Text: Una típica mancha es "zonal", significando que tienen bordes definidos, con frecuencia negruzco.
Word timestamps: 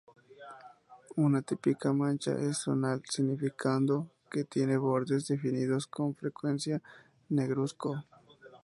Una 1.17 1.43
típica 1.43 1.93
mancha 1.93 2.31
es 2.31 2.57
"zonal", 2.57 3.03
significando 3.07 4.09
que 4.31 4.45
tienen 4.45 4.81
bordes 4.81 5.27
definidos, 5.27 5.85
con 5.85 6.15
frecuencia 6.15 6.81
negruzco. 7.29 8.03